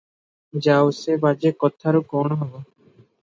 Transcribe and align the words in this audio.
ଯାଉ, 0.67 0.87
ସେ 0.99 1.17
ବାଜେ 1.27 1.51
କଥାରୁ 1.65 2.03
କ'ଣ 2.15 2.39
ହେବ? 2.45 2.65